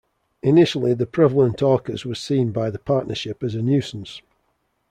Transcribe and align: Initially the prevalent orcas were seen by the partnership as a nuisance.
Initially 0.41 0.95
the 0.95 1.05
prevalent 1.05 1.57
orcas 1.59 2.05
were 2.05 2.15
seen 2.15 2.51
by 2.51 2.71
the 2.71 2.79
partnership 2.79 3.43
as 3.43 3.53
a 3.53 3.61
nuisance. 3.61 4.23